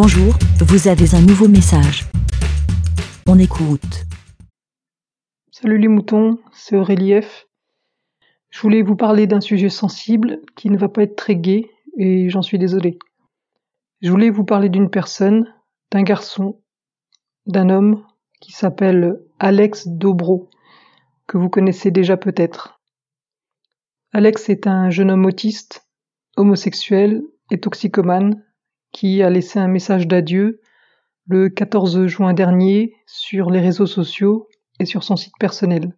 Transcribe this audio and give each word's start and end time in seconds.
Bonjour, 0.00 0.32
vous 0.60 0.86
avez 0.86 1.16
un 1.16 1.20
nouveau 1.20 1.48
message. 1.48 2.04
On 3.26 3.36
écoute. 3.36 4.04
Salut 5.50 5.76
les 5.76 5.88
moutons, 5.88 6.38
c'est 6.52 6.76
Aurélie 6.76 7.20
F. 7.20 7.48
Je 8.50 8.60
voulais 8.60 8.82
vous 8.82 8.94
parler 8.94 9.26
d'un 9.26 9.40
sujet 9.40 9.68
sensible 9.68 10.38
qui 10.54 10.70
ne 10.70 10.78
va 10.78 10.88
pas 10.88 11.02
être 11.02 11.16
très 11.16 11.34
gai 11.34 11.68
et 11.96 12.30
j'en 12.30 12.42
suis 12.42 12.60
désolé. 12.60 13.00
Je 14.00 14.12
voulais 14.12 14.30
vous 14.30 14.44
parler 14.44 14.68
d'une 14.68 14.88
personne, 14.88 15.52
d'un 15.90 16.04
garçon, 16.04 16.60
d'un 17.46 17.68
homme 17.68 18.06
qui 18.40 18.52
s'appelle 18.52 19.20
Alex 19.40 19.88
Dobro, 19.88 20.48
que 21.26 21.38
vous 21.38 21.48
connaissez 21.48 21.90
déjà 21.90 22.16
peut-être. 22.16 22.80
Alex 24.12 24.48
est 24.48 24.68
un 24.68 24.90
jeune 24.90 25.10
homme 25.10 25.26
autiste, 25.26 25.88
homosexuel 26.36 27.24
et 27.50 27.58
toxicomane 27.58 28.44
qui 28.92 29.22
a 29.22 29.30
laissé 29.30 29.58
un 29.58 29.68
message 29.68 30.06
d'adieu 30.06 30.60
le 31.26 31.48
14 31.48 32.06
juin 32.06 32.32
dernier 32.32 32.94
sur 33.06 33.50
les 33.50 33.60
réseaux 33.60 33.86
sociaux 33.86 34.48
et 34.80 34.86
sur 34.86 35.04
son 35.04 35.16
site 35.16 35.34
personnel. 35.38 35.96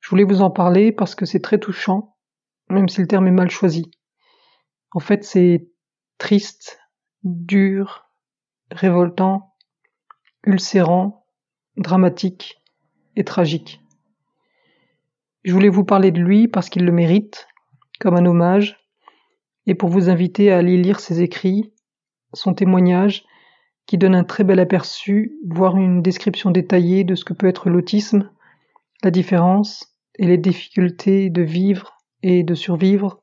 Je 0.00 0.10
voulais 0.10 0.24
vous 0.24 0.42
en 0.42 0.50
parler 0.50 0.92
parce 0.92 1.14
que 1.14 1.26
c'est 1.26 1.40
très 1.40 1.58
touchant, 1.58 2.16
même 2.68 2.88
si 2.88 3.00
le 3.00 3.06
terme 3.06 3.28
est 3.28 3.32
mal 3.32 3.50
choisi. 3.50 3.90
En 4.92 5.00
fait, 5.00 5.24
c'est 5.24 5.68
triste, 6.18 6.80
dur, 7.22 8.10
révoltant, 8.70 9.54
ulcérant, 10.44 11.26
dramatique 11.76 12.60
et 13.14 13.24
tragique. 13.24 13.80
Je 15.44 15.52
voulais 15.52 15.68
vous 15.68 15.84
parler 15.84 16.10
de 16.10 16.20
lui 16.20 16.48
parce 16.48 16.68
qu'il 16.68 16.84
le 16.84 16.92
mérite, 16.92 17.46
comme 18.00 18.16
un 18.16 18.26
hommage, 18.26 18.79
et 19.70 19.76
pour 19.76 19.88
vous 19.88 20.10
inviter 20.10 20.50
à 20.50 20.58
aller 20.58 20.76
lire 20.76 20.98
ses 20.98 21.22
écrits, 21.22 21.72
son 22.34 22.54
témoignage, 22.54 23.24
qui 23.86 23.98
donne 23.98 24.16
un 24.16 24.24
très 24.24 24.42
bel 24.42 24.58
aperçu, 24.58 25.38
voire 25.48 25.76
une 25.76 26.02
description 26.02 26.50
détaillée 26.50 27.04
de 27.04 27.14
ce 27.14 27.24
que 27.24 27.34
peut 27.34 27.46
être 27.46 27.70
l'autisme, 27.70 28.28
la 29.04 29.12
différence 29.12 29.94
et 30.18 30.26
les 30.26 30.38
difficultés 30.38 31.30
de 31.30 31.42
vivre 31.42 31.98
et 32.24 32.42
de 32.42 32.54
survivre 32.56 33.20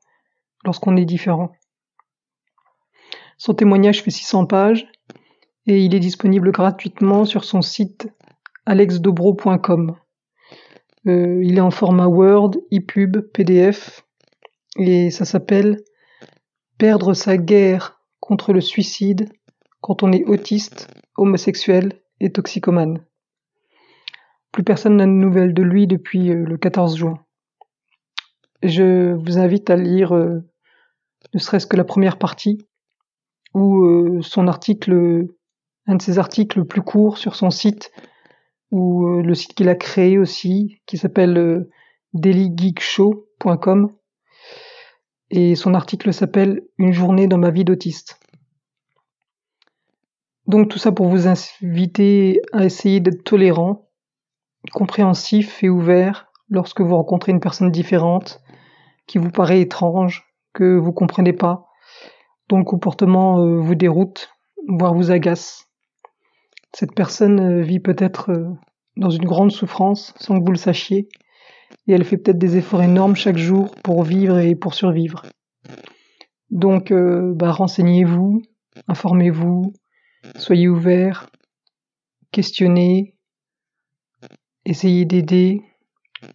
lorsqu'on 0.64 0.96
est 0.96 1.04
différent. 1.04 1.52
Son 3.36 3.52
témoignage 3.52 4.02
fait 4.02 4.10
600 4.10 4.46
pages 4.46 4.88
et 5.66 5.84
il 5.84 5.94
est 5.94 6.00
disponible 6.00 6.50
gratuitement 6.50 7.26
sur 7.26 7.44
son 7.44 7.60
site 7.60 8.08
alexdobro.com. 8.64 9.96
Euh, 11.08 11.42
il 11.44 11.58
est 11.58 11.60
en 11.60 11.70
format 11.70 12.06
Word, 12.06 12.52
ePub, 12.70 13.18
PDF 13.34 14.06
et 14.78 15.10
ça 15.10 15.26
s'appelle 15.26 15.82
Perdre 16.78 17.12
sa 17.12 17.36
guerre 17.36 18.00
contre 18.20 18.52
le 18.52 18.60
suicide 18.60 19.28
quand 19.80 20.04
on 20.04 20.12
est 20.12 20.24
autiste, 20.24 20.86
homosexuel 21.16 22.00
et 22.20 22.30
toxicomane. 22.30 23.04
Plus 24.52 24.62
personne 24.62 24.96
n'a 24.96 25.04
de 25.04 25.10
nouvelles 25.10 25.54
de 25.54 25.62
lui 25.62 25.88
depuis 25.88 26.30
euh, 26.30 26.44
le 26.44 26.56
14 26.56 26.96
juin. 26.96 27.18
Je 28.62 29.12
vous 29.12 29.38
invite 29.38 29.70
à 29.70 29.76
lire 29.76 30.14
euh, 30.14 30.44
ne 31.34 31.40
serait-ce 31.40 31.66
que 31.66 31.76
la 31.76 31.82
première 31.82 32.16
partie 32.16 32.58
ou 33.54 33.84
euh, 33.84 34.22
son 34.22 34.46
article, 34.46 35.26
un 35.86 35.96
de 35.96 36.02
ses 36.02 36.20
articles 36.20 36.64
plus 36.64 36.82
courts 36.82 37.18
sur 37.18 37.34
son 37.34 37.50
site 37.50 37.90
ou 38.70 39.20
le 39.20 39.34
site 39.34 39.54
qu'il 39.54 39.68
a 39.68 39.74
créé 39.74 40.16
aussi 40.18 40.80
qui 40.86 40.96
s'appelle 40.96 41.66
dailygeekshow.com 42.12 43.90
et 45.30 45.54
son 45.54 45.74
article 45.74 46.12
s'appelle 46.12 46.62
Une 46.78 46.92
journée 46.92 47.26
dans 47.26 47.38
ma 47.38 47.50
vie 47.50 47.64
d'autiste. 47.64 48.18
Donc 50.46 50.68
tout 50.68 50.78
ça 50.78 50.92
pour 50.92 51.08
vous 51.08 51.26
inviter 51.28 52.40
à 52.52 52.64
essayer 52.64 53.00
d'être 53.00 53.22
tolérant, 53.22 53.90
compréhensif 54.72 55.62
et 55.62 55.68
ouvert 55.68 56.28
lorsque 56.48 56.80
vous 56.80 56.96
rencontrez 56.96 57.32
une 57.32 57.40
personne 57.40 57.70
différente 57.70 58.40
qui 59.06 59.18
vous 59.18 59.30
paraît 59.30 59.60
étrange, 59.60 60.24
que 60.54 60.76
vous 60.76 60.92
comprenez 60.92 61.34
pas, 61.34 61.68
dont 62.48 62.58
le 62.58 62.64
comportement 62.64 63.40
euh, 63.40 63.58
vous 63.58 63.74
déroute, 63.74 64.30
voire 64.66 64.94
vous 64.94 65.10
agace. 65.10 65.68
Cette 66.74 66.94
personne 66.94 67.40
euh, 67.40 67.62
vit 67.62 67.80
peut-être 67.80 68.30
euh, 68.30 68.48
dans 68.96 69.10
une 69.10 69.24
grande 69.24 69.52
souffrance 69.52 70.14
sans 70.18 70.38
que 70.38 70.44
vous 70.44 70.52
le 70.52 70.58
sachiez, 70.58 71.08
et 71.86 71.92
elle 71.92 72.04
fait 72.04 72.18
peut-être 72.18 72.38
des 72.38 72.56
efforts 72.56 72.82
énormes 72.82 73.16
chaque 73.16 73.38
jour 73.38 73.74
pour 73.82 74.02
vivre 74.02 74.38
et 74.38 74.54
pour 74.54 74.74
survivre. 74.74 75.22
Donc, 76.50 76.92
euh, 76.92 77.32
bah, 77.34 77.50
renseignez-vous, 77.50 78.42
informez-vous, 78.88 79.74
soyez 80.36 80.68
ouverts, 80.68 81.30
questionnez, 82.32 83.16
essayez 84.64 85.04
d'aider, 85.04 85.62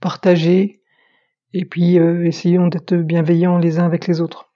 partagez, 0.02 0.82
et 1.54 1.66
puis 1.66 2.00
euh, 2.00 2.26
essayons 2.26 2.68
d'être 2.68 2.96
bienveillants 2.96 3.58
les 3.58 3.80
uns 3.80 3.86
avec 3.86 4.08
les 4.08 4.22
autres. 4.22 4.54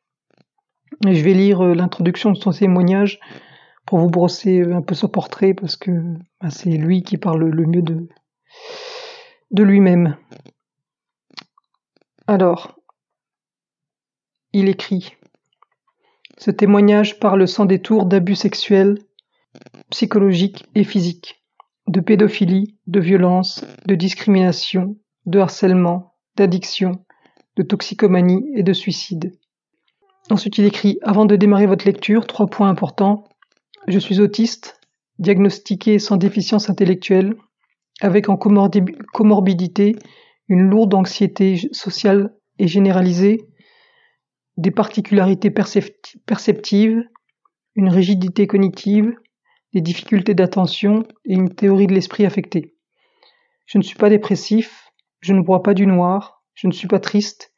Je 1.06 1.22
vais 1.22 1.34
lire 1.34 1.62
euh, 1.62 1.74
l'introduction 1.74 2.32
de 2.32 2.38
son 2.38 2.52
témoignage 2.52 3.20
pour 3.86 4.00
vous 4.00 4.10
brosser 4.10 4.62
un 4.62 4.82
peu 4.82 4.96
son 4.96 5.08
portrait, 5.08 5.54
parce 5.54 5.76
que 5.76 5.92
bah, 6.42 6.50
c'est 6.50 6.70
lui 6.70 7.04
qui 7.04 7.18
parle 7.18 7.46
le 7.46 7.66
mieux 7.66 7.82
de 7.82 9.64
lui-même. 9.64 10.18
Alors, 12.30 12.78
il 14.52 14.68
écrit 14.68 15.14
Ce 16.38 16.52
témoignage 16.52 17.22
parle 17.22 17.48
sans 17.48 17.64
détour 17.64 18.06
d'abus 18.06 18.36
sexuels, 18.36 19.00
psychologiques 19.92 20.66
et 20.76 20.84
physiques, 20.84 21.42
de 21.88 22.02
pédophilie, 22.02 22.76
de 22.86 23.00
violence, 23.00 23.64
de 23.86 23.96
discrimination, 23.96 24.98
de 25.26 25.40
harcèlement, 25.40 26.16
d'addiction, 26.36 27.06
de 27.56 27.64
toxicomanie 27.64 28.46
et 28.56 28.64
de 28.64 28.74
suicide. 28.74 29.32
Ensuite, 30.30 30.58
il 30.58 30.66
écrit 30.66 31.00
Avant 31.04 31.26
de 31.26 31.38
démarrer 31.38 31.66
votre 31.66 31.86
lecture, 31.86 32.28
trois 32.28 32.48
points 32.48 32.68
importants. 32.68 33.24
Je 33.88 34.00
suis 34.00 34.20
autiste, 34.20 34.82
diagnostiqué 35.18 35.98
sans 35.98 36.18
déficience 36.18 36.70
intellectuelle, 36.70 37.36
avec 38.02 38.28
en 38.28 38.36
comorbidité 38.36 39.96
une 40.48 40.70
lourde 40.70 40.94
anxiété 40.94 41.70
sociale 41.72 42.34
et 42.60 42.68
généralisée, 42.68 43.48
des 44.58 44.72
particularités 44.72 45.52
perceptives, 45.52 47.04
une 47.76 47.90
rigidité 47.90 48.48
cognitive, 48.48 49.14
des 49.74 49.82
difficultés 49.82 50.34
d'attention 50.34 51.06
et 51.26 51.34
une 51.34 51.54
théorie 51.54 51.88
de 51.88 51.94
l'esprit 51.94 52.26
affecté. 52.26 52.76
Je 53.66 53.78
ne 53.78 53.84
suis 53.84 53.98
pas 53.98 54.10
dépressif, 54.10 54.92
je 55.20 55.34
ne 55.34 55.42
bois 55.42 55.62
pas 55.62 55.74
du 55.74 55.86
noir, 55.86 56.44
je 56.56 56.68
ne 56.68 56.72
suis 56.72 56.88
pas 56.88 57.00
triste, 57.00 57.54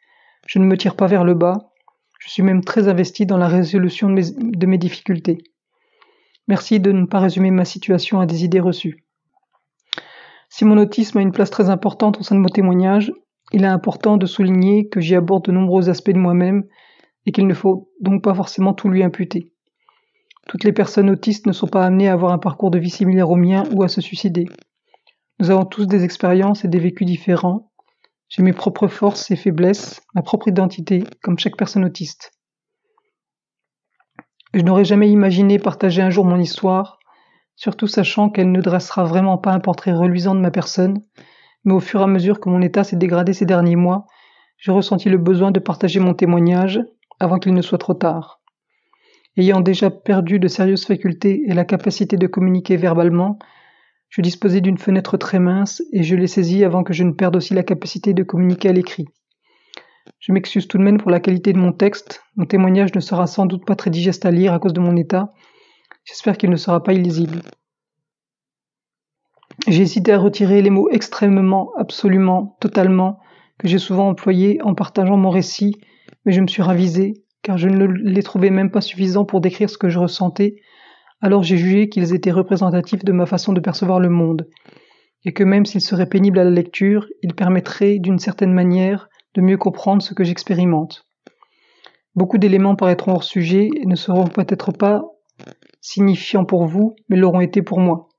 je 0.48 0.60
ne 0.60 0.66
me 0.66 0.78
tire 0.78 0.96
pas 0.96 1.08
vers 1.08 1.24
le 1.24 1.36
bas, 1.36 1.72
je 2.20 2.30
suis 2.30 2.44
même 2.44 2.64
très 2.64 2.88
investi 2.88 3.26
dans 3.26 3.38
la 3.38 3.48
résolution 3.48 4.10
de 4.10 4.66
mes 4.66 4.78
difficultés. 4.78 5.38
Merci 6.48 6.80
de 6.80 6.92
ne 6.92 7.06
pas 7.06 7.20
résumer 7.20 7.52
ma 7.52 7.64
situation 7.64 8.20
à 8.20 8.26
des 8.26 8.44
idées 8.44 8.60
reçues. 8.60 9.06
Si 10.50 10.66
mon 10.66 10.78
autisme 10.78 11.20
a 11.20 11.22
une 11.22 11.32
place 11.32 11.52
très 11.52 11.70
importante 11.70 12.20
au 12.20 12.24
sein 12.24 12.36
de 12.36 12.42
mon 12.42 12.50
témoignage, 12.50 13.14
il 13.52 13.64
est 13.64 13.68
important 13.68 14.18
de 14.18 14.26
souligner 14.26 14.90
que 14.90 15.00
j'y 15.00 15.16
aborde 15.16 15.46
de 15.46 15.52
nombreux 15.52 15.90
aspects 15.90 16.12
de 16.12 16.18
moi-même 16.18 16.64
et 17.26 17.32
qu'il 17.32 17.48
ne 17.48 17.54
faut 17.54 17.92
donc 18.02 18.24
pas 18.24 18.34
forcément 18.34 18.74
tout 18.74 18.90
lui 18.90 19.04
imputer. 19.04 19.54
Toutes 20.48 20.64
les 20.64 20.74
personnes 20.74 21.10
autistes 21.10 21.46
ne 21.46 21.52
sont 21.52 21.68
pas 21.68 21.86
amenées 21.86 22.10
à 22.10 22.14
avoir 22.14 22.32
un 22.34 22.40
parcours 22.40 22.72
de 22.72 22.80
vie 22.80 22.90
similaire 22.90 23.30
au 23.30 23.36
mien 23.36 23.64
ou 23.72 23.84
à 23.84 23.88
se 23.88 24.02
suicider. 24.02 24.46
Nous 25.40 25.52
avons 25.52 25.66
tous 25.66 25.86
des 25.86 26.04
expériences 26.04 26.66
et 26.66 26.68
des 26.68 26.80
vécus 26.80 27.06
différents. 27.06 27.72
J'ai 28.28 28.44
mes 28.44 28.54
propres 28.54 28.88
forces 28.88 29.32
et 29.32 29.36
faiblesses, 29.36 30.02
ma 30.16 30.22
propre 30.22 30.48
identité, 30.48 31.04
comme 31.22 31.40
chaque 31.40 31.58
personne 31.58 31.86
autiste. 31.86 32.32
Je 34.54 34.62
n'aurais 34.62 34.86
jamais 34.86 35.10
imaginé 35.10 35.60
partager 35.60 36.02
un 36.02 36.10
jour 36.10 36.26
mon 36.26 36.40
histoire, 36.40 36.99
surtout 37.60 37.88
sachant 37.88 38.30
qu'elle 38.30 38.54
ne 38.54 38.62
dressera 38.62 39.04
vraiment 39.04 39.38
pas 39.38 39.52
un 39.52 39.60
portrait 39.60 39.92
reluisant 39.92 40.34
de 40.34 40.40
ma 40.40 40.50
personne, 40.50 41.02
mais 41.66 41.74
au 41.74 41.82
fur 41.82 42.00
et 42.00 42.04
à 42.04 42.08
mesure 42.08 42.40
que 42.40 42.48
mon 42.48 42.62
état 42.62 42.86
s'est 42.86 42.96
dégradé 42.96 43.34
ces 43.34 43.46
derniers 43.46 43.76
mois, 43.76 44.06
j'ai 44.58 44.72
ressenti 44.72 45.10
le 45.10 45.18
besoin 45.18 45.52
de 45.52 45.60
partager 45.60 46.00
mon 46.00 46.14
témoignage 46.14 46.80
avant 47.20 47.38
qu'il 47.38 47.54
ne 47.54 47.62
soit 47.62 47.78
trop 47.78 47.96
tard. 47.96 48.40
Ayant 49.36 49.60
déjà 49.60 49.90
perdu 49.90 50.40
de 50.40 50.48
sérieuses 50.48 50.86
facultés 50.86 51.44
et 51.48 51.54
la 51.54 51.66
capacité 51.66 52.16
de 52.16 52.28
communiquer 52.28 52.78
verbalement, 52.78 53.38
je 54.08 54.22
disposais 54.22 54.62
d'une 54.62 54.78
fenêtre 54.78 55.18
très 55.18 55.40
mince 55.40 55.84
et 55.92 56.04
je 56.04 56.16
l'ai 56.16 56.28
saisie 56.28 56.64
avant 56.64 56.84
que 56.84 56.94
je 56.94 57.04
ne 57.04 57.12
perde 57.12 57.36
aussi 57.36 57.54
la 57.54 57.64
capacité 57.64 58.14
de 58.14 58.24
communiquer 58.24 58.70
à 58.70 58.74
l'écrit. 58.74 59.10
Je 60.20 60.32
m'excuse 60.32 60.70
tout 60.70 60.78
de 60.78 60.84
même 60.84 60.98
pour 60.98 61.12
la 61.12 61.20
qualité 61.20 61.52
de 61.52 61.60
mon 61.60 61.74
texte, 61.74 62.24
mon 62.38 62.46
témoignage 62.46 62.96
ne 62.96 63.02
sera 63.02 63.28
sans 63.28 63.46
doute 63.46 63.66
pas 63.66 63.76
très 63.76 63.90
digeste 63.90 64.26
à 64.26 64.32
lire 64.32 64.54
à 64.54 64.60
cause 64.60 64.74
de 64.74 64.80
mon 64.80 64.96
état, 64.96 65.34
J'espère 66.10 66.40
qu'il 66.40 66.50
ne 66.50 66.56
sera 66.56 66.82
pas 66.82 66.94
illisible. 66.94 67.44
J'ai 69.68 69.84
hésité 69.84 70.12
à 70.12 70.18
retirer 70.18 70.64
les 70.64 70.72
mots 70.72 70.90
extrêmement, 70.90 71.72
absolument, 71.78 72.58
totalement, 72.60 73.20
que 73.60 73.68
j'ai 73.68 73.78
souvent 73.78 74.10
employés 74.10 74.60
en 74.64 74.74
partageant 74.74 75.18
mon 75.18 75.30
récit, 75.30 75.76
mais 76.26 76.32
je 76.32 76.42
me 76.42 76.48
suis 76.48 76.64
ravisé, 76.64 77.14
car 77.44 77.60
je 77.60 77.70
ne 77.70 77.86
les 77.86 78.24
trouvais 78.24 78.50
même 78.50 78.72
pas 78.72 78.82
suffisants 78.82 79.24
pour 79.24 79.40
décrire 79.40 79.70
ce 79.70 79.78
que 79.78 79.90
je 79.90 80.00
ressentais, 80.00 80.56
Alors 81.22 81.44
j'ai 81.44 81.58
jugé 81.58 81.90
qu'ils 81.90 82.16
étaient 82.16 82.32
représentatifs 82.32 83.06
de 83.06 83.12
ma 83.12 83.28
façon 83.28 83.54
de 83.54 83.60
percevoir 83.60 84.00
le 84.00 84.10
monde, 84.10 84.48
et 85.26 85.32
que 85.32 85.44
même 85.44 85.68
s'ils 85.68 85.80
seraient 85.80 86.10
pénibles 86.10 86.40
à 86.40 86.44
la 86.44 86.50
lecture, 86.50 87.06
ils 87.22 87.36
permettraient 87.36 88.00
d'une 88.00 88.18
certaine 88.18 88.54
manière 88.54 89.10
de 89.36 89.42
mieux 89.42 89.58
comprendre 89.58 90.02
ce 90.02 90.16
que 90.16 90.24
j'expérimente. 90.24 91.06
Beaucoup 92.16 92.40
d'éléments 92.40 92.76
paraîtront 92.76 93.12
hors 93.12 93.24
sujet 93.24 93.70
et 93.76 93.86
ne 93.86 93.96
seront 93.96 94.26
peut-être 94.26 94.72
pas 94.72 95.04
signifiants 95.90 96.46
pour 96.46 96.66
vous, 96.66 96.96
mais 97.10 97.18
l'auront 97.18 97.42
été 97.42 97.62
pour 97.62 97.80
moi. 97.80 98.10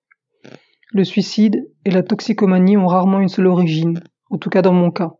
Le 0.93 1.05
suicide 1.05 1.69
et 1.85 1.91
la 1.91 2.03
toxicomanie 2.03 2.77
ont 2.77 2.87
rarement 2.87 3.21
une 3.21 3.29
seule 3.29 3.47
origine, 3.47 4.01
en 4.31 4.39
tout 4.39 4.51
cas 4.51 4.63
dans 4.63 4.73
mon 4.73 4.91
cas. 4.91 5.13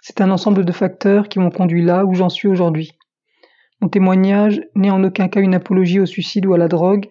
C'est 0.00 0.22
un 0.22 0.30
ensemble 0.30 0.64
de 0.64 0.72
facteurs 0.72 1.28
qui 1.28 1.38
m'ont 1.38 1.50
conduit 1.50 1.84
là 1.84 2.06
où 2.06 2.14
j'en 2.14 2.30
suis 2.30 2.48
aujourd'hui. 2.48 2.92
Mon 3.82 3.88
témoignage 3.88 4.62
n'est 4.74 4.90
en 4.90 5.04
aucun 5.04 5.28
cas 5.28 5.40
une 5.40 5.54
apologie 5.54 6.00
au 6.00 6.06
suicide 6.06 6.46
ou 6.46 6.54
à 6.54 6.58
la 6.58 6.68
drogue, 6.68 7.10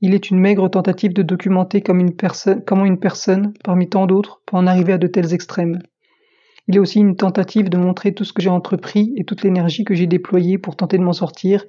il 0.00 0.14
est 0.14 0.30
une 0.30 0.38
maigre 0.38 0.70
tentative 0.70 1.12
de 1.12 1.22
documenter 1.22 1.82
comment 1.82 2.84
une 2.84 3.00
personne, 3.00 3.52
parmi 3.64 3.88
tant 3.88 4.06
d'autres, 4.06 4.42
peut 4.46 4.56
en 4.56 4.68
arriver 4.68 4.92
à 4.92 4.98
de 4.98 5.08
tels 5.08 5.34
extrêmes. 5.34 5.80
Il 6.68 6.76
est 6.76 6.78
aussi 6.78 7.00
une 7.00 7.16
tentative 7.16 7.68
de 7.68 7.78
montrer 7.78 8.14
tout 8.14 8.22
ce 8.22 8.32
que 8.32 8.40
j'ai 8.40 8.48
entrepris 8.48 9.12
et 9.16 9.24
toute 9.24 9.42
l'énergie 9.42 9.84
que 9.84 9.94
j'ai 9.94 10.06
déployée 10.06 10.56
pour 10.56 10.76
tenter 10.76 10.98
de 10.98 11.02
m'en 11.02 11.12
sortir, 11.12 11.64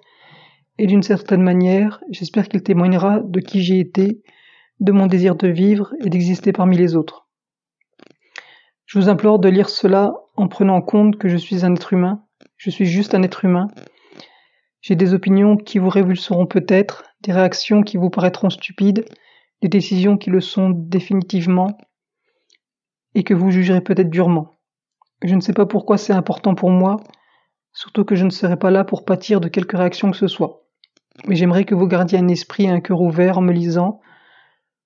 et 0.79 0.87
d'une 0.87 1.03
certaine 1.03 1.43
manière, 1.43 2.01
j'espère 2.09 2.47
qu'il 2.47 2.63
témoignera 2.63 3.19
de 3.19 3.41
qui 3.41 3.61
j'ai 3.61 3.79
été, 3.79 4.23
de 4.79 4.93
mon 4.93 5.07
désir 5.07 5.35
de 5.35 5.49
vivre 5.49 5.93
et 5.99 6.09
d'exister 6.09 6.53
parmi 6.53 6.77
les 6.77 6.95
autres. 6.95 7.27
Je 8.85 8.97
vous 8.97 9.09
implore 9.09 9.39
de 9.39 9.49
lire 9.49 9.69
cela 9.69 10.13
en 10.37 10.47
prenant 10.47 10.77
en 10.77 10.81
compte 10.81 11.17
que 11.17 11.27
je 11.27 11.35
suis 11.35 11.65
un 11.65 11.75
être 11.75 11.91
humain, 11.91 12.23
je 12.55 12.69
suis 12.69 12.85
juste 12.85 13.13
un 13.13 13.23
être 13.23 13.43
humain, 13.43 13.67
j'ai 14.79 14.95
des 14.95 15.13
opinions 15.13 15.57
qui 15.57 15.79
vous 15.79 15.89
révulseront 15.89 16.45
peut-être, 16.45 17.03
des 17.23 17.33
réactions 17.33 17.83
qui 17.83 17.97
vous 17.97 18.09
paraîtront 18.09 18.49
stupides, 18.49 19.03
des 19.61 19.67
décisions 19.67 20.17
qui 20.17 20.29
le 20.29 20.39
sont 20.39 20.69
définitivement, 20.69 21.77
et 23.15 23.25
que 23.25 23.33
vous 23.33 23.51
jugerez 23.51 23.81
peut-être 23.81 24.09
durement. 24.09 24.55
Je 25.23 25.35
ne 25.35 25.41
sais 25.41 25.51
pas 25.51 25.65
pourquoi 25.65 25.97
c'est 25.97 26.13
important 26.13 26.55
pour 26.55 26.69
moi, 26.69 26.95
surtout 27.73 28.05
que 28.05 28.15
je 28.15 28.23
ne 28.23 28.29
serai 28.29 28.57
pas 28.57 28.71
là 28.71 28.85
pour 28.85 29.03
pâtir 29.03 29.41
de 29.41 29.49
quelque 29.49 29.75
réaction 29.75 30.09
que 30.11 30.17
ce 30.17 30.27
soit. 30.27 30.68
Mais 31.27 31.35
j'aimerais 31.35 31.65
que 31.65 31.75
vous 31.75 31.87
gardiez 31.87 32.17
un 32.17 32.27
esprit 32.27 32.65
et 32.65 32.69
un 32.69 32.79
cœur 32.79 33.01
ouvert 33.01 33.37
en 33.37 33.41
me 33.41 33.51
lisant, 33.51 34.01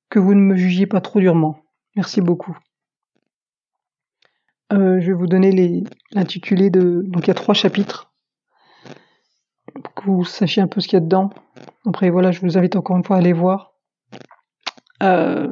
que 0.10 0.20
vous 0.20 0.34
ne 0.34 0.42
me 0.42 0.56
jugiez 0.56 0.88
pas 0.88 1.02
trop 1.02 1.20
durement. 1.20 1.58
Merci 1.96 2.22
beaucoup. 2.22 2.58
Euh, 4.72 5.00
je 5.00 5.08
vais 5.08 5.14
vous 5.14 5.28
donner 5.28 5.84
l'intitulé 6.12 6.70
de. 6.70 7.04
Donc 7.06 7.26
il 7.26 7.28
y 7.28 7.32
a 7.32 7.36
trois 7.36 7.54
chapitres 7.54 8.12
pour 9.84 9.94
que 9.94 10.04
vous 10.06 10.24
sachiez 10.24 10.62
un 10.62 10.68
peu 10.68 10.82
ce 10.82 10.88
qu'il 10.88 10.98
y 10.98 11.02
a 11.02 11.06
dedans. 11.06 11.30
Après, 11.86 12.10
voilà, 12.10 12.32
je 12.32 12.42
vous 12.42 12.58
invite 12.58 12.76
encore 12.76 12.98
une 12.98 13.04
fois 13.04 13.18
à 13.18 13.20
aller 13.20 13.34
voir. 13.34 13.74
Euh, 15.02 15.52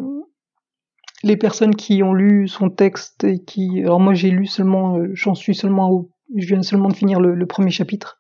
les 1.24 1.38
personnes 1.38 1.75
qui 1.75 2.01
ont 2.04 2.13
lu 2.13 2.48
son 2.48 2.69
texte 2.69 3.24
et 3.24 3.44
qui, 3.44 3.81
alors 3.81 4.00
moi 4.00 4.13
j'ai 4.13 4.31
lu 4.31 4.45
seulement, 4.45 4.98
euh, 4.98 5.10
j'en 5.13 5.36
suis 5.36 5.54
seulement, 5.54 5.92
au, 5.92 6.12
je 6.36 6.48
viens 6.48 6.62
seulement 6.62 6.89
de 6.89 6.95
finir 6.95 7.19
le, 7.19 7.45
premier 7.45 7.72
chapitre. 7.72 8.19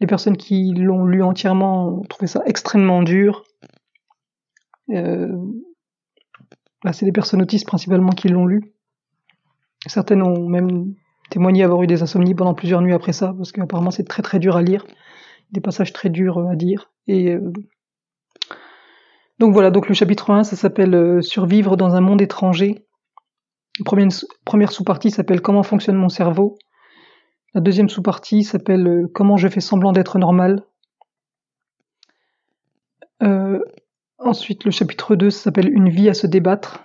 Les 0.00 0.06
personnes 0.06 0.36
qui 0.36 0.72
l'ont 0.74 1.04
lu 1.04 1.22
entièrement 1.22 1.88
ont 1.88 2.02
trouvé 2.02 2.26
ça 2.26 2.42
extrêmement 2.46 3.02
dur. 3.02 3.44
Euh, 4.90 5.34
c'est 6.92 7.06
des 7.06 7.12
personnes 7.12 7.42
autistes 7.42 7.66
principalement 7.66 8.10
qui 8.10 8.28
l'ont 8.28 8.46
lu. 8.46 8.74
Certaines 9.86 10.22
ont 10.22 10.48
même 10.48 10.94
témoigné 11.30 11.64
avoir 11.64 11.82
eu 11.82 11.86
des 11.86 12.02
insomnies 12.02 12.34
pendant 12.34 12.54
plusieurs 12.54 12.82
nuits 12.82 12.92
après 12.92 13.12
ça, 13.12 13.34
parce 13.36 13.52
qu'apparemment 13.52 13.90
c'est 13.90 14.06
très 14.06 14.22
très 14.22 14.38
dur 14.38 14.56
à 14.56 14.62
lire 14.62 14.84
des 15.52 15.60
passages 15.60 15.92
très 15.92 16.10
durs 16.10 16.38
à 16.48 16.56
dire. 16.56 16.92
Et 17.06 17.32
euh, 17.34 17.52
donc 19.38 19.52
voilà, 19.52 19.70
donc 19.70 19.88
le 19.88 19.94
chapitre 19.94 20.30
1, 20.30 20.44
ça 20.44 20.56
s'appelle 20.56 20.94
euh, 20.94 21.20
Survivre 21.20 21.76
dans 21.76 21.94
un 21.94 22.00
monde 22.00 22.22
étranger. 22.22 22.86
Première 23.84 24.72
sous-partie 24.72 25.10
s'appelle 25.10 25.42
Comment 25.42 25.62
fonctionne 25.62 25.96
mon 25.96 26.08
cerveau. 26.08 26.56
La 27.56 27.62
deuxième 27.62 27.88
sous-partie 27.88 28.44
s'appelle 28.44 29.06
Comment 29.14 29.38
je 29.38 29.48
fais 29.48 29.62
semblant 29.62 29.92
d'être 29.92 30.18
normal. 30.18 30.62
ensuite, 34.18 34.64
le 34.64 34.70
chapitre 34.70 35.16
2 35.16 35.30
s'appelle 35.30 35.72
Une 35.72 35.88
vie 35.88 36.10
à 36.10 36.14
se 36.14 36.26
débattre. 36.26 36.84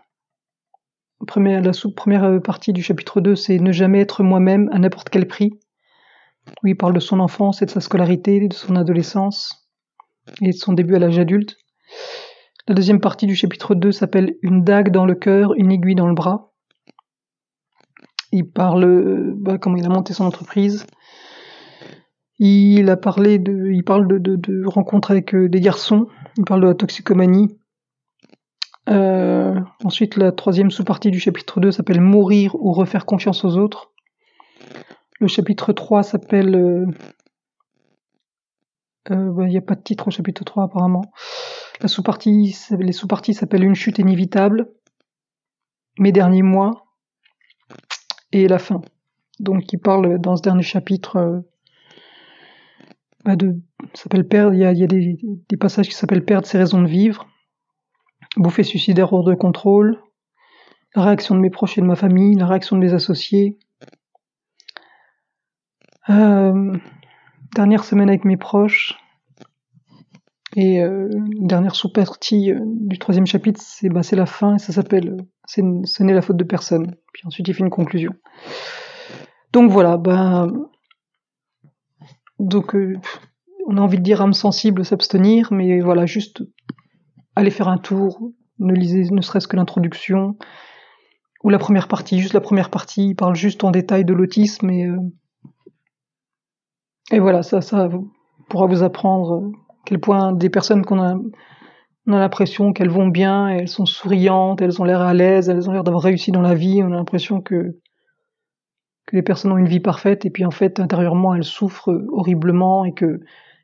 La 1.19 1.25
première 1.25 2.41
partie 2.41 2.71
du 2.71 2.81
chapitre 2.81 3.19
2, 3.19 3.35
c'est 3.35 3.59
Ne 3.59 3.73
jamais 3.73 4.00
être 4.00 4.23
moi-même 4.23 4.69
à 4.71 4.79
n'importe 4.79 5.09
quel 5.09 5.27
prix 5.27 5.59
où 6.63 6.68
il 6.68 6.77
parle 6.77 6.94
de 6.94 7.01
son 7.01 7.19
enfance 7.19 7.62
et 7.62 7.65
de 7.65 7.69
sa 7.69 7.81
scolarité, 7.81 8.47
de 8.47 8.53
son 8.53 8.77
adolescence 8.77 9.69
et 10.41 10.51
de 10.51 10.56
son 10.56 10.71
début 10.71 10.95
à 10.95 11.00
l'âge 11.00 11.19
adulte. 11.19 11.57
La 12.69 12.75
deuxième 12.75 13.01
partie 13.01 13.27
du 13.27 13.35
chapitre 13.35 13.75
2 13.75 13.91
s'appelle 13.91 14.35
Une 14.41 14.63
dague 14.63 14.91
dans 14.91 15.06
le 15.06 15.15
cœur, 15.15 15.53
une 15.57 15.74
aiguille 15.74 15.95
dans 15.95 16.07
le 16.07 16.15
bras. 16.15 16.50
Il 18.31 18.50
parle 18.50 19.33
bah, 19.36 19.57
comment 19.57 19.78
il 19.78 19.86
a 19.86 19.89
monté 19.89 20.13
son 20.13 20.25
entreprise. 20.25 20.86
Il 22.44 22.89
a 22.89 22.98
parlé 22.98 23.38
de, 23.38 23.69
il 23.72 23.83
parle 23.83 24.07
de, 24.07 24.18
de, 24.18 24.66
rencontres 24.66 25.12
avec 25.12 25.36
euh, 25.36 25.48
des 25.48 25.60
garçons. 25.60 26.07
Il 26.38 26.44
parle 26.44 26.62
de 26.62 26.68
la 26.68 26.74
toxicomanie. 26.74 27.56
Euh, 28.89 29.60
ensuite, 29.83 30.16
la 30.16 30.31
troisième 30.31 30.72
sous-partie 30.72 31.12
du 31.12 31.19
chapitre 31.19 31.60
2 31.60 31.72
s'appelle 31.72 32.01
Mourir 32.01 32.56
ou 32.56 32.74
refaire 32.74 33.06
confiance 33.06 33.45
aux 33.45 33.57
autres. 33.57 33.92
Le 35.19 35.27
chapitre 35.27 35.72
3 35.72 36.01
s'appelle... 36.01 36.56
Euh, 36.56 36.86
euh, 39.12 39.31
bah, 39.31 39.44
il 39.45 39.50
n'y 39.50 39.57
a 39.57 39.62
pas 39.62 39.75
de 39.75 39.84
titre 39.84 40.07
au 40.07 40.12
chapitre 40.12 40.44
3 40.44 40.63
apparemment. 40.63 41.12
La 41.80 41.88
sous-partie, 41.88 42.57
les 42.72 42.92
sous-parties 42.92 43.36
s'appellent 43.36 43.63
Une 43.63 43.75
chute 43.75 44.00
inévitable, 44.00 44.72
Mes 46.00 46.12
derniers 46.12 46.42
mois 46.42 46.90
et 48.31 48.48
la 48.48 48.60
fin. 48.60 48.81
Donc 49.39 49.72
il 49.74 49.80
parle 49.80 50.19
dans 50.19 50.36
ce 50.36 50.42
dernier 50.42 50.63
chapitre 50.63 51.18
euh, 51.18 51.39
bah, 53.25 53.36
de 53.36 53.60
s'appelle 53.94 54.28
perdre. 54.28 54.54
Il 54.54 54.60
y 54.60 54.66
a, 54.66 54.74
des, 54.74 55.57
passages 55.57 55.88
qui 55.88 55.95
s'appellent 55.95 56.25
perdre 56.25 56.48
ses 56.48 56.57
raisons 56.57 56.81
de 56.81 56.88
vivre, 56.88 57.28
bouffée 58.38 58.63
suicidaire 58.63 59.13
hors 59.13 59.24
de 59.24 59.33
contrôle, 59.33 60.00
la 60.95 61.04
réaction 61.04 61.36
de 61.36 61.39
mes 61.39 61.50
proches 61.50 61.78
et 61.78 61.81
de 61.81 61.86
ma 61.86 61.95
famille, 61.95 62.36
la 62.36 62.48
réaction 62.48 62.75
de 62.75 62.81
mes 62.81 62.94
associés, 62.94 63.57
euh, 66.10 66.74
dernière 67.56 67.84
semaine 67.84 68.10
avec 68.10 68.25
mes 68.25 68.38
proches. 68.38 69.00
Et 70.55 70.81
euh, 70.81 71.10
dernière 71.39 71.75
sous-partie 71.75 72.51
euh, 72.51 72.60
du 72.62 73.00
troisième 73.00 73.25
chapitre, 73.25 73.62
c'est 73.63 73.89
bah, 73.89 74.01
la 74.12 74.25
fin, 74.25 74.55
et 74.55 74.60
ça 74.60 74.74
s'appelle 74.74 75.17
Ce 75.46 76.03
n'est 76.03 76.13
la 76.13 76.22
faute 76.22 76.38
de 76.38 76.43
personne. 76.43 76.96
Puis 77.13 77.24
ensuite, 77.25 77.48
il 77.48 77.53
fait 77.53 77.63
une 77.63 77.70
conclusion. 77.70 78.12
Donc 79.53 79.72
voilà, 79.72 79.98
bah, 79.98 80.48
donc 82.39 82.75
euh, 82.75 82.98
on 83.67 83.77
a 83.77 83.81
envie 83.81 83.98
de 83.98 84.03
dire 84.03 84.22
âme 84.22 84.34
sensible, 84.34 84.84
s'abstenir, 84.84 85.51
mais 85.51 85.79
voilà, 85.79 86.05
juste 86.05 86.43
aller 87.36 87.51
faire 87.51 87.67
un 87.67 87.77
tour, 87.77 88.20
ne 88.60 88.74
lisez 88.74 89.10
ne 89.10 89.22
serait-ce 89.22 89.48
que 89.48 89.55
l'introduction, 89.55 90.38
ou 91.43 91.50
la 91.50 91.60
première 91.60 91.88
partie, 91.88 92.20
juste 92.20 92.34
la 92.34 92.41
première 92.41 92.70
partie, 92.70 93.10
il 93.10 93.15
parle 93.15 93.36
juste 93.36 93.63
en 93.63 93.72
détail 93.72 94.05
de 94.05 94.13
l'autisme 94.13 94.70
et 94.70 94.89
et 97.12 97.20
voilà, 97.20 97.43
ça, 97.43 97.62
ça 97.62 97.89
pourra 98.50 98.67
vous 98.67 98.84
apprendre 98.84 99.51
quel 99.85 100.00
point 100.00 100.33
des 100.33 100.50
personnes 100.50 100.83
qu'on 100.85 101.01
a, 101.01 101.15
on 102.07 102.13
a 102.13 102.19
l'impression 102.19 102.73
qu'elles 102.73 102.89
vont 102.89 103.07
bien, 103.07 103.47
elles 103.47 103.67
sont 103.67 103.85
souriantes, 103.85 104.61
elles 104.61 104.81
ont 104.81 104.85
l'air 104.85 105.01
à 105.01 105.13
l'aise, 105.13 105.50
elles 105.50 105.69
ont 105.69 105.73
l'air 105.73 105.83
d'avoir 105.83 106.03
réussi 106.03 106.31
dans 106.31 106.41
la 106.41 106.55
vie, 106.55 106.81
on 106.83 106.91
a 106.91 106.95
l'impression 106.95 107.41
que, 107.41 107.77
que 109.05 109.15
les 109.15 109.21
personnes 109.21 109.51
ont 109.51 109.57
une 109.57 109.67
vie 109.67 109.79
parfaite, 109.79 110.25
et 110.25 110.29
puis 110.29 110.45
en 110.45 110.51
fait, 110.51 110.79
intérieurement, 110.79 111.35
elles 111.35 111.43
souffrent 111.43 111.93
horriblement, 112.09 112.85
et 112.85 112.93
que 112.93 113.19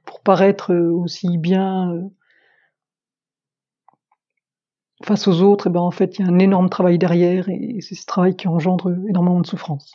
pour 0.05 0.21
paraître 0.21 0.74
aussi 0.74 1.38
bien 1.38 1.91
euh, 1.91 2.01
face 5.03 5.27
aux 5.27 5.41
autres, 5.41 5.67
eh 5.67 5.69
ben 5.69 5.81
en 5.81 5.91
fait, 5.91 6.17
il 6.17 6.25
y 6.25 6.29
a 6.29 6.31
un 6.31 6.39
énorme 6.39 6.69
travail 6.69 6.97
derrière, 6.97 7.50
et 7.50 7.79
c'est 7.81 7.95
ce 7.95 8.05
travail 8.05 8.36
qui 8.36 8.47
engendre 8.47 8.93
énormément 9.07 9.41
de 9.41 9.47
souffrance. 9.47 9.93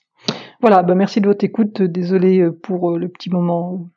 Voilà, 0.61 0.83
bah 0.85 0.95
merci 0.95 1.21
de 1.21 1.27
votre 1.27 1.45
écoute. 1.45 1.83
Désolé 1.83 2.39
euh, 2.41 2.53
pour 2.53 2.93
euh, 2.93 2.99
le 2.99 3.09
petit 3.09 3.31
moment 3.31 3.89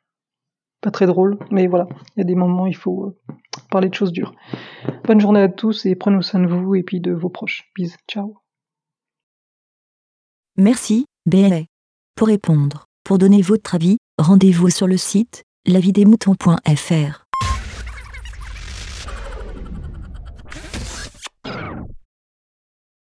pas 0.86 0.92
très 0.92 1.06
drôle, 1.06 1.36
mais 1.50 1.66
voilà, 1.66 1.88
il 2.14 2.20
y 2.20 2.20
a 2.20 2.24
des 2.24 2.36
moments 2.36 2.62
où 2.62 2.66
il 2.68 2.76
faut 2.76 3.18
parler 3.72 3.88
de 3.88 3.94
choses 3.94 4.12
dures. 4.12 4.32
Bonne 5.02 5.20
journée 5.20 5.40
à 5.40 5.48
tous 5.48 5.84
et 5.84 5.96
prenez 5.96 6.22
soin 6.22 6.38
de 6.38 6.46
vous 6.46 6.76
et 6.76 6.84
puis 6.84 7.00
de 7.00 7.10
vos 7.10 7.28
proches. 7.28 7.64
Bisous, 7.74 7.96
ciao. 8.08 8.36
Merci, 10.56 11.06
BLA. 11.26 11.62
Pour 12.14 12.28
répondre, 12.28 12.86
pour 13.02 13.18
donner 13.18 13.42
votre 13.42 13.74
avis, 13.74 13.98
rendez-vous 14.16 14.70
sur 14.70 14.86
le 14.86 14.96
site 14.96 15.42
lavidemouton.fr. 15.66 17.25